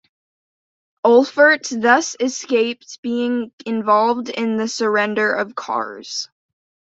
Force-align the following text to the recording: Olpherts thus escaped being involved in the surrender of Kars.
Olpherts 1.05 1.79
thus 1.79 2.15
escaped 2.19 3.03
being 3.03 3.51
involved 3.67 4.29
in 4.29 4.57
the 4.57 4.67
surrender 4.67 5.31
of 5.31 5.53
Kars. 5.53 6.27